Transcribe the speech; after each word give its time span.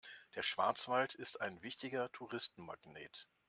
Der 0.33 0.41
Schwarzwald 0.41 1.13
ist 1.13 1.39
ein 1.41 1.61
wichtiger 1.61 2.11
Touristenmagnet. 2.11 3.27